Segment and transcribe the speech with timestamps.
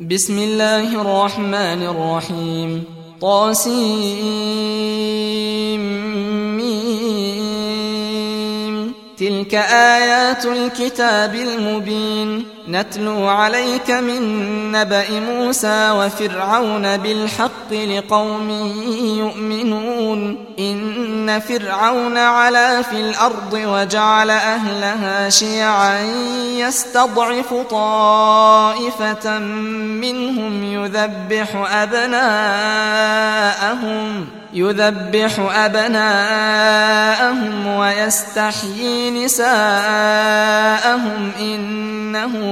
[0.00, 2.84] بسم الله الرحمن الرحيم.
[3.20, 3.72] طاسيم.
[9.16, 12.44] تلك آيات الكتاب المبين.
[12.68, 14.22] نتلو عليك من
[14.72, 18.50] نبأ موسى وفرعون بالحق لقوم
[19.18, 20.44] يؤمنون.
[20.58, 26.00] إن فرعون علا في الأرض وجعل أهلها شيعا
[26.58, 33.02] يستضعف طائفة منهم يذبح أبناءهم
[34.54, 36.66] يذبح أبناءهم
[37.66, 39.52] ويستحيي نساءهم.
[41.40, 42.51] إنه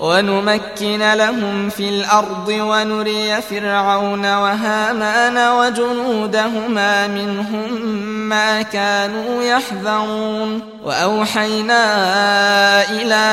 [0.00, 7.80] ونمكن لهم في الأرض ونري فرعون وهامان وجنودهما منهم
[8.28, 10.62] ما كانوا يحذرون.
[10.84, 11.84] وأوحينا
[12.90, 13.24] إلى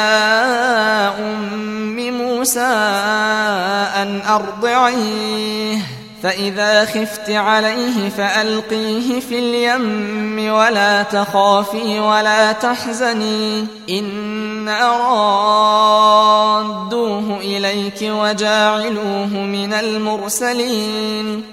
[1.19, 2.73] أم موسى
[3.95, 6.02] أن أرضعيه.
[6.23, 13.67] فإذا خفت عليه فألقيه في اليم ولا تخافي ولا تحزني.
[13.89, 14.97] إنا
[16.69, 21.52] رادوه إليك وجاعلوه من المرسلين.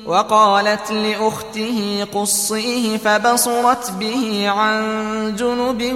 [0.05, 5.95] وقالت لأخته قصيه فبصرت به عن جنب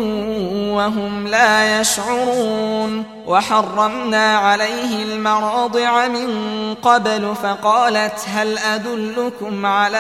[0.76, 3.16] وهم لا يشعرون.
[3.28, 6.30] وحرمنا عليه المراضع من
[6.74, 9.98] قبل فقالت هل أدلكم على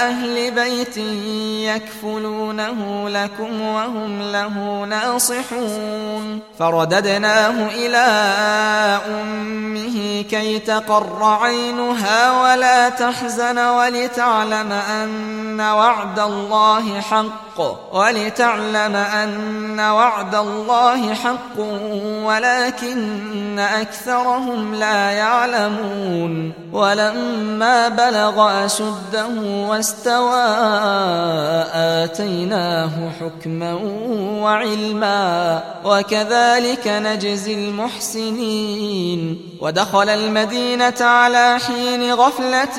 [0.00, 0.96] أهل بيت
[1.76, 6.40] يكفلونه لكم وهم له ناصحون.
[6.58, 8.06] فرددناه إلى
[9.08, 17.60] أمه كي تقر عينها ولا تحزن ولتعلم أن وعد الله حق
[17.92, 21.58] ولتعلم أن وعد الله حق
[22.24, 26.52] ولكن أكثرهم لا يعلمون.
[26.72, 29.28] ولما بلغ أشده
[29.68, 30.46] واستوى
[32.04, 33.74] آتيناه حكما
[34.42, 39.40] وعلما وكذلك نجزي المحسنين.
[39.60, 42.78] ودخل المدينة على حين غفلة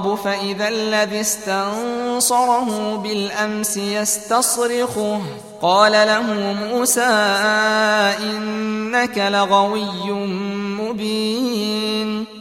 [0.07, 5.21] فإذا الذي استنصره بالأمس يستصرخه
[5.61, 7.11] قال له موسى
[8.19, 10.11] إنك لغوي
[10.81, 12.30] مبين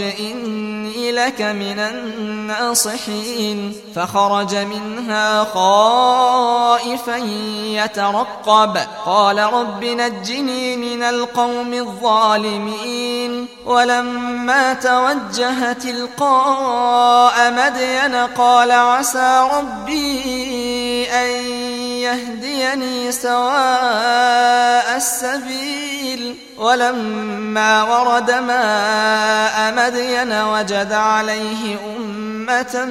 [0.00, 3.72] إني لك من الناصحين.
[3.94, 7.16] فخرج منها خائفا
[7.64, 8.78] يترقب.
[9.06, 13.46] قال رب نجني من القوم الظالمين.
[13.66, 26.36] ولما توجه تلقاء مدين قال عسى ربي أن يهديني سواء السبيل.
[26.58, 32.84] ولما ورد ماء مدين وجد عليه أمة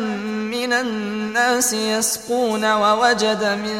[0.52, 3.80] من الناس يسقون ووجد من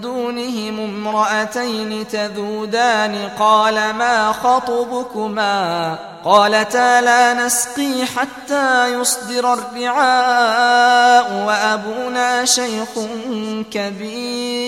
[0.00, 3.28] دونهم امرأتين تذودان.
[3.38, 12.88] قال ما خطبكما؟ قالتا لا نسقي حتى يصدر الرعاء وأبونا شيخ
[13.72, 14.67] كبير.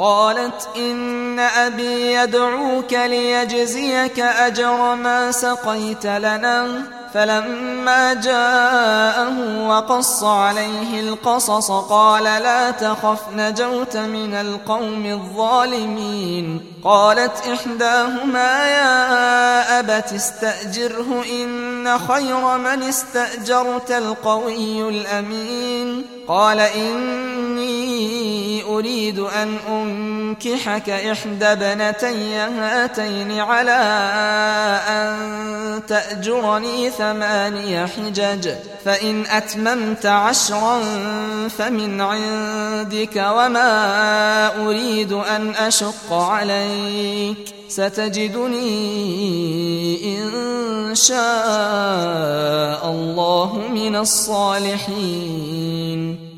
[0.00, 6.82] قالت إن أبي يدعوك ليجزيك أجر ما سقيت لنا.
[7.14, 16.60] فلما جاءه وقص عليه القصص قال لا تخف نجوت من القوم الظالمين.
[16.84, 26.06] قالت إحداهما يا أبت استأجره إن خير من استأجرت القوي الأمين.
[26.28, 28.49] قال إني
[28.80, 33.80] أريد أن أنكحك إحدى بنتي هاتين على
[34.88, 35.16] أن
[35.88, 38.50] تأجرني ثماني حجج
[38.84, 40.80] فإن أتممت عشرا
[41.48, 48.68] فمن عندك وما أريد أن أشق عليك ستجدني
[50.18, 51.20] إن شاء
[52.90, 55.50] الله من الصالحين.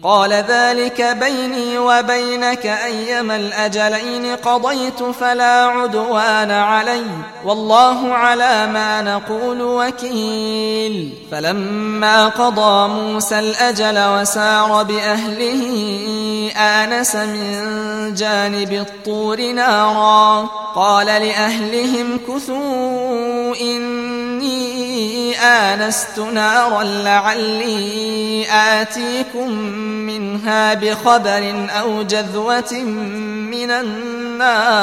[0.04, 7.04] قال ذلك بيني وبينك أيما الأجلين قضيت فلا عدوان علي
[7.44, 15.62] والله على ما نقول وكيل فلما قضى موسى الأجل وسار بأهله
[16.56, 24.21] آنس من جانب الطور نارا قال لأهلهم كثوا إني
[25.36, 29.50] آنست نارا لعلي آتيكم
[30.06, 32.72] منها بخبر أو جذوة
[33.52, 34.82] من النار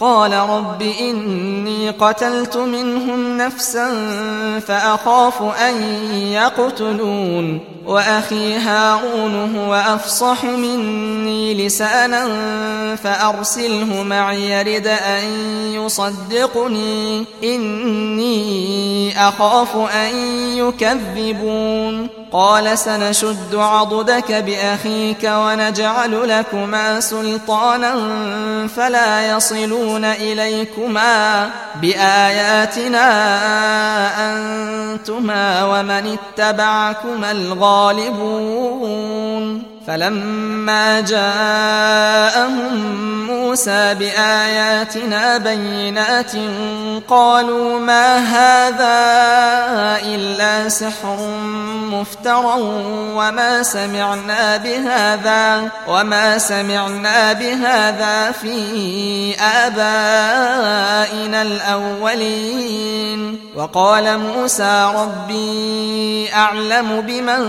[0.00, 3.88] قال رب إني قتلت منهم نفسا
[4.60, 7.60] فأخاف أن يقتلون.
[7.90, 12.26] وأخي هارون هو أفصح مني لسانا
[12.96, 15.24] فأرسله معي يرد أن
[15.74, 17.24] يصدقني.
[17.44, 20.16] إني أخاف أن
[20.56, 22.08] يكذبون.
[22.32, 27.94] قال سنشد عضدك بأخيك ونجعل لكما سلطانا
[28.76, 31.50] فلا يصلون إليكما.
[31.82, 33.06] بآياتنا
[34.32, 37.32] أنتما ومن اتبعكما
[37.80, 42.74] الغالبون فلما جاءهم
[43.26, 46.32] موسى بآياتنا بينات
[47.08, 49.00] قالوا ما هذا
[50.06, 51.16] إلا سحر
[51.90, 52.54] مفترى
[53.14, 63.40] وما سمعنا بهذا وما سمعنا بهذا في آبائنا الأولين.
[63.56, 67.40] وقال موسى ربي أعلم بمن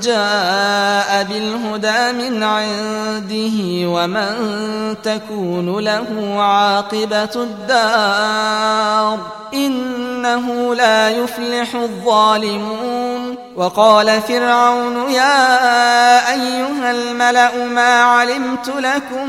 [0.00, 1.69] جاء بالهدى
[2.12, 9.18] من عنده ومن تكون له عاقبة الدار
[9.54, 19.28] إنه لا يفلح الظالمون وقال فرعون يا أيها الملأ ما علمت لكم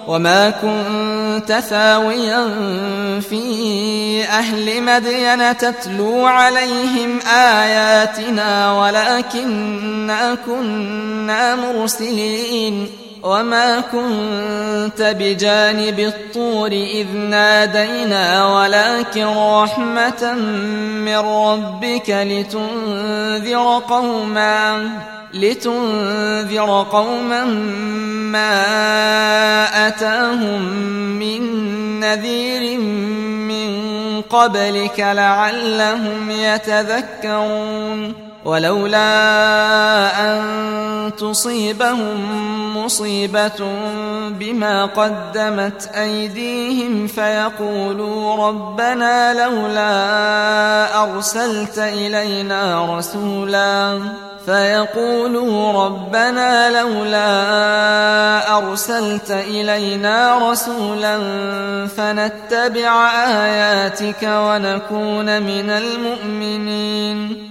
[0.07, 2.49] وما كنت ثاويا
[3.19, 12.87] في أهل مدين تتلو عليهم آياتنا ولكننا كنا مرسلين
[13.23, 20.33] وما كنت بجانب الطور إذ نادينا ولكن رحمة
[21.05, 24.89] من ربك لتنذر قوما
[25.33, 27.43] لتنذر قوما
[28.31, 30.61] ما أتاهم
[31.19, 31.41] من
[31.99, 32.79] نذير
[33.47, 33.71] من
[34.21, 38.13] قبلك لعلهم يتذكرون
[38.45, 39.09] ولولا
[40.19, 40.41] أن
[41.17, 43.71] تصيبهم مصيبة
[44.29, 53.99] بما قدمت أيديهم فيقولوا ربنا لولا أرسلت إلينا رسولا
[54.45, 61.17] فيقولوا ربنا لولا أرسلت إلينا رسولا
[61.87, 67.50] فنتبع آياتك ونكون من المؤمنين.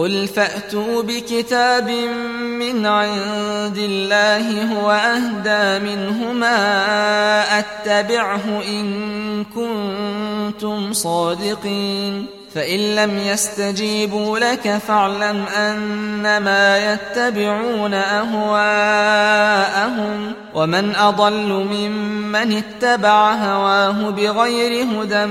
[0.00, 1.90] قل فأتوا بكتاب
[2.40, 6.58] من عند الله هو أهدى منهما
[7.58, 19.20] أتبعه إن كنتم صادقين فإن لم يستجيبوا لك فاعلم أنما يتبعون أهواءهم
[20.54, 25.26] ومن أضل ممن اتبع هواه بغير هدى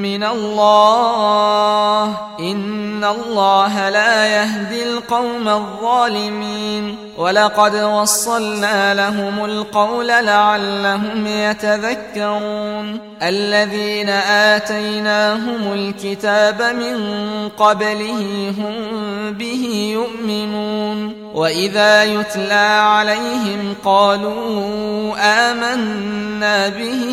[0.00, 2.04] من الله
[2.40, 16.43] إن الله لا يهدي القوم الظالمين ولقد وصلنا لهم القول لعلهم يتذكرون الذين آتيناهم الكتاب
[16.52, 16.98] من
[17.48, 18.74] قبله هم
[19.32, 27.04] به يؤمنون وإذا يتلى عليهم قالوا آمنا به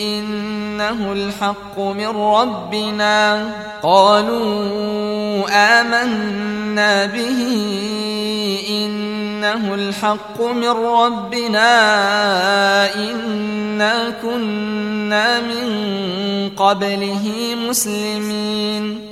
[0.00, 3.46] إنه الحق من ربنا
[3.82, 8.01] قالوا آمنا به
[9.52, 11.64] إنه الحق من ربنا
[12.94, 19.11] إنا كنا من قبله مسلمين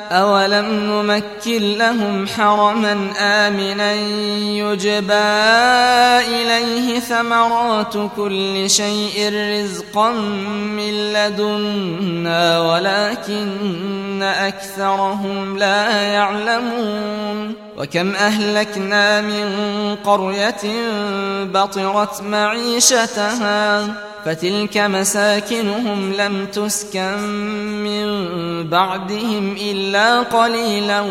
[0.11, 5.13] أولم نمكن لهم حرما آمنا يجبى
[6.35, 20.61] إليه ثمرات كل شيء رزقا من لدنا ولكن أكثرهم لا يعلمون وكم أهلكنا من قرية
[21.43, 23.87] بطرت معيشتها
[24.25, 27.17] فتلك مساكنهم لم تسكن
[27.83, 28.05] من
[28.71, 31.03] بعدهم إلا قليلا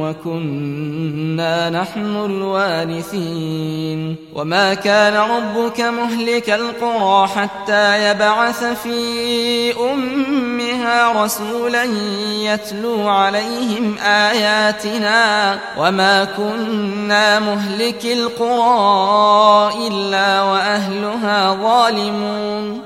[0.00, 4.16] وكنا نحن الوارثين.
[4.34, 11.84] وما كان ربك مهلك القرى حتى يبعث في أمها رسولا
[12.40, 15.58] يتلو عليهم آياتنا.
[15.78, 22.85] وما كنا مهلك القرى إلا وأهلها ظالمون.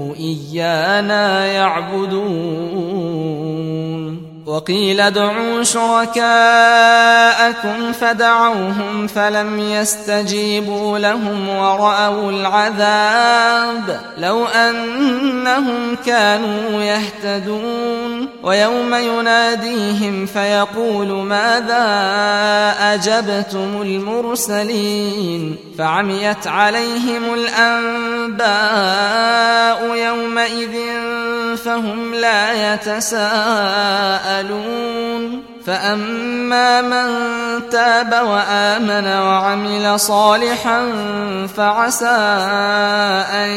[0.51, 3.00] إيانا يعبدون.
[4.61, 6.21] وقيل ادعوا شركاءكم
[7.91, 21.85] فدعوهم فلم يستجيبوا لهم ورأوا العذاب لو أنهم كانوا يهتدون ويوم يناديهم فيقول ماذا
[22.79, 28.41] أجبتم المرسلين فعميت عليهم الأنباء
[29.95, 30.75] يومئذ
[31.57, 34.50] فهم لا يتساءلون
[35.65, 37.09] فأما من
[37.69, 40.91] تاب وآمن وعمل صالحا
[41.57, 42.07] فعسى
[43.33, 43.49] أن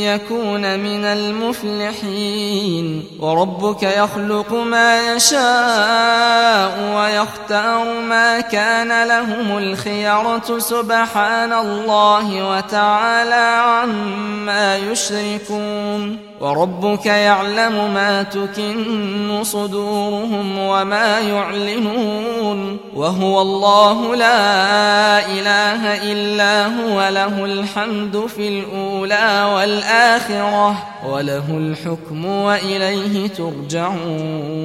[0.00, 3.04] يكون من المفلحين.
[3.20, 16.33] وربك يخلق ما يشاء ويختار ما كان لهم الخيرة سبحان الله وتعالى عما يشركون.
[16.44, 28.26] وربك يعلم ما تكن صدورهم وما يعلنون وهو الله لا إله إلا هو له الحمد
[28.26, 30.76] في الأولى والآخرة
[31.06, 34.64] وله الحكم وإليه ترجعون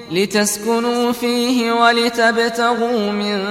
[0.11, 3.41] لتسكنوا فيه ولتبتغوا من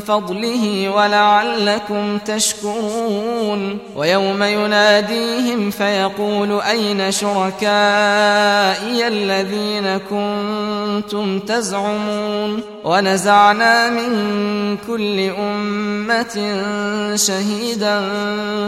[0.00, 3.78] فضله ولعلكم تشكرون.
[3.96, 16.62] ويوم يناديهم فيقول أين شركائي الذين كنتم تزعمون؟ ونزعنا من كل أمة
[17.14, 18.08] شهيدا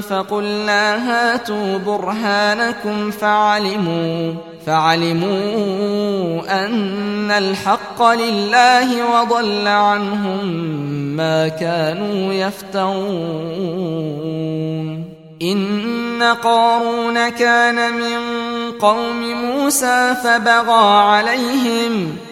[0.00, 4.51] فقلنا هاتوا برهانكم فعلموا.
[4.66, 10.46] فعلموا أن الحق لله وضل عنهم
[11.16, 13.82] ما كانوا يفترون.
[15.42, 18.20] إن قارون كان من
[18.80, 22.16] قوم موسى فبغى عليهم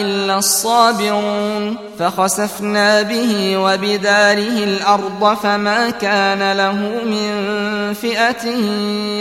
[0.00, 7.54] إلا الصابرون فخسفنا به وبداره الأرض فما كان له من
[7.94, 8.46] فئة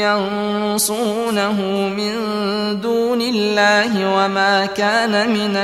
[0.04, 1.62] ينصونه
[1.98, 2.14] من
[2.82, 5.56] دون الله وما كان من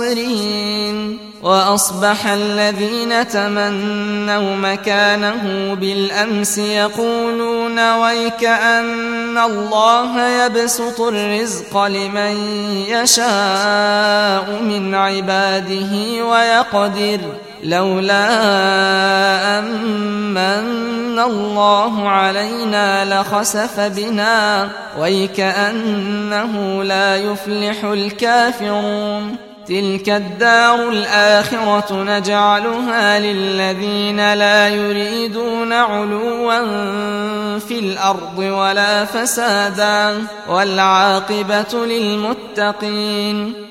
[0.00, 12.36] المنتصرين وأصبح الذين تمنوا مكانه بالأمس يقولون ويك أن الله يبسط الرزق لمن
[12.88, 17.20] يشاء من عباده ويقدر
[17.64, 18.28] لولا
[19.58, 34.68] أمن الله علينا لخسف بنا ويكأنه لا يفلح الكافرون تلك الدار الآخرة نجعلها للذين لا
[34.68, 36.58] يريدون علوا
[37.58, 43.67] في الأرض ولا فسادا والعاقبة للمتقين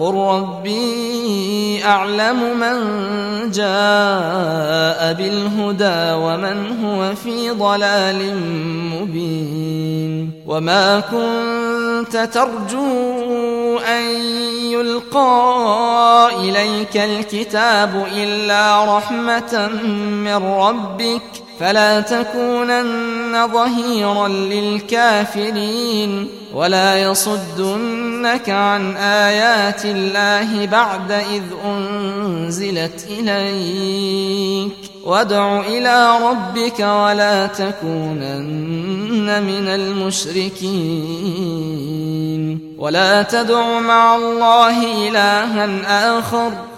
[0.00, 2.76] قل ربي أعلم من
[3.50, 8.36] جاء بالهدى ومن هو في ضلال
[8.94, 14.02] مبين وما كنت ترجو أن
[14.72, 19.68] يلقى إليك الكتاب إلا رحمة
[20.24, 21.22] من ربك
[21.60, 34.72] فلا تكونن ظهيرا للكافرين ولا يصدنك عن آيات الله بعد إذ أنزلت إليك.
[35.04, 41.14] وادع إلى ربك ولا تكونن من المشركين.
[42.78, 46.52] ولا تدع مع الله إلها آخر.